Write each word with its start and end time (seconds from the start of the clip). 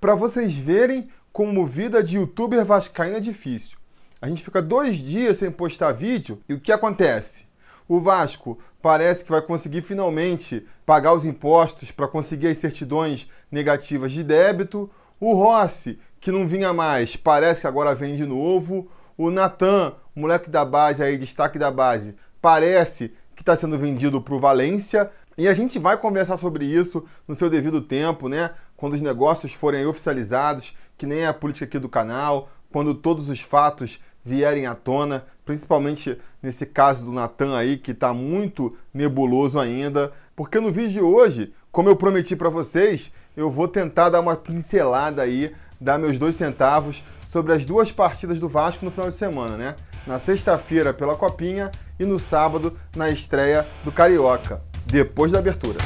para 0.00 0.14
vocês 0.14 0.56
verem 0.56 1.08
como 1.32 1.66
vida 1.66 2.02
de 2.02 2.16
youtuber 2.16 2.64
vascaíno 2.64 3.18
é 3.18 3.20
difícil. 3.20 3.76
A 4.20 4.28
gente 4.28 4.42
fica 4.42 4.62
dois 4.62 4.98
dias 4.98 5.36
sem 5.38 5.50
postar 5.50 5.92
vídeo 5.92 6.40
e 6.48 6.54
o 6.54 6.60
que 6.60 6.72
acontece? 6.72 7.46
O 7.86 8.00
Vasco 8.00 8.58
parece 8.80 9.24
que 9.24 9.30
vai 9.30 9.42
conseguir 9.42 9.82
finalmente 9.82 10.66
pagar 10.86 11.12
os 11.12 11.24
impostos 11.24 11.90
para 11.90 12.08
conseguir 12.08 12.48
as 12.48 12.58
certidões 12.58 13.28
negativas 13.50 14.12
de 14.12 14.22
débito. 14.22 14.90
O 15.18 15.34
Rossi, 15.34 15.98
que 16.20 16.30
não 16.30 16.46
vinha 16.46 16.72
mais, 16.72 17.16
parece 17.16 17.60
que 17.60 17.66
agora 17.66 17.94
vem 17.94 18.16
de 18.16 18.24
novo. 18.24 18.88
O 19.18 19.30
Natan, 19.30 19.94
moleque 20.14 20.48
da 20.48 20.64
base 20.64 21.02
aí, 21.02 21.18
destaque 21.18 21.58
da 21.58 21.70
base, 21.70 22.14
parece 22.40 23.12
que 23.34 23.42
está 23.42 23.56
sendo 23.56 23.78
vendido 23.78 24.20
para 24.20 24.34
o 24.34 24.40
Valência. 24.40 25.10
E 25.36 25.48
a 25.48 25.54
gente 25.54 25.78
vai 25.78 25.96
conversar 25.96 26.36
sobre 26.36 26.64
isso 26.64 27.04
no 27.26 27.34
seu 27.34 27.48
devido 27.48 27.80
tempo, 27.80 28.28
né? 28.28 28.50
Quando 28.80 28.94
os 28.94 29.02
negócios 29.02 29.52
forem 29.52 29.84
oficializados, 29.84 30.74
que 30.96 31.04
nem 31.04 31.20
é 31.20 31.26
a 31.26 31.34
política 31.34 31.66
aqui 31.66 31.78
do 31.78 31.86
canal, 31.86 32.48
quando 32.72 32.94
todos 32.94 33.28
os 33.28 33.38
fatos 33.38 34.00
vierem 34.24 34.66
à 34.66 34.74
tona, 34.74 35.26
principalmente 35.44 36.16
nesse 36.42 36.64
caso 36.64 37.04
do 37.04 37.12
Natan 37.12 37.54
aí, 37.54 37.76
que 37.76 37.90
está 37.90 38.14
muito 38.14 38.74
nebuloso 38.94 39.58
ainda, 39.58 40.10
porque 40.34 40.58
no 40.58 40.72
vídeo 40.72 40.92
de 40.92 41.00
hoje, 41.02 41.52
como 41.70 41.90
eu 41.90 41.96
prometi 41.96 42.34
para 42.34 42.48
vocês, 42.48 43.12
eu 43.36 43.50
vou 43.50 43.68
tentar 43.68 44.08
dar 44.08 44.20
uma 44.20 44.34
pincelada 44.34 45.20
aí, 45.20 45.54
dar 45.78 45.98
meus 45.98 46.18
dois 46.18 46.34
centavos 46.34 47.04
sobre 47.30 47.52
as 47.52 47.66
duas 47.66 47.92
partidas 47.92 48.38
do 48.38 48.48
Vasco 48.48 48.82
no 48.82 48.90
final 48.90 49.10
de 49.10 49.16
semana, 49.16 49.58
né? 49.58 49.76
Na 50.06 50.18
sexta-feira 50.18 50.94
pela 50.94 51.14
Copinha 51.14 51.70
e 51.98 52.06
no 52.06 52.18
sábado 52.18 52.78
na 52.96 53.10
estreia 53.10 53.68
do 53.84 53.92
Carioca, 53.92 54.62
depois 54.86 55.30
da 55.30 55.38
abertura. 55.38 55.76